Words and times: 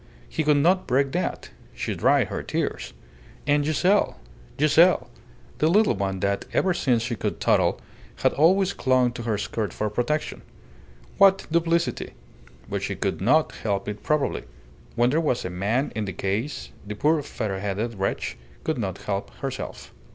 He 0.27 0.43
could 0.43 0.57
not 0.57 0.87
break 0.87 1.11
that. 1.11 1.51
She 1.75 1.93
dried 1.93 2.29
her 2.29 2.41
tears. 2.41 2.93
And 3.45 3.63
Giselle! 3.63 4.19
Giselle! 4.59 5.11
The 5.59 5.67
little 5.67 5.93
one 5.93 6.21
that, 6.21 6.45
ever 6.53 6.73
since 6.73 7.03
she 7.03 7.15
could 7.15 7.39
toddle, 7.39 7.79
had 8.15 8.33
always 8.33 8.73
clung 8.73 9.11
to 9.11 9.21
her 9.21 9.37
skirt 9.37 9.71
for 9.71 9.91
protection. 9.91 10.41
What 11.19 11.45
duplicity! 11.51 12.13
But 12.67 12.81
she 12.81 12.95
could 12.95 13.21
not 13.21 13.51
help 13.57 13.87
it 13.87 14.01
probably. 14.01 14.45
When 14.95 15.11
there 15.11 15.21
was 15.21 15.45
a 15.45 15.51
man 15.51 15.91
in 15.95 16.05
the 16.05 16.13
case 16.13 16.71
the 16.83 16.95
poor 16.95 17.21
featherheaded 17.21 17.99
wretch 17.99 18.37
could 18.63 18.79
not 18.79 18.97
help 19.03 19.29
herself. 19.35 19.93